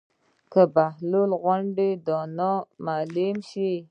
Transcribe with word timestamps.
که 0.51 0.61
بهلول 0.75 1.31
غوندې 1.41 1.89
دانا 2.07 2.53
ئې 2.63 2.69
معلم 2.85 3.37
شي 3.49 3.71